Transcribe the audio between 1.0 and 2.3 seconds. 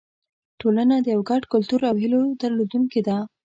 د یو ګډ کلتور او هیلو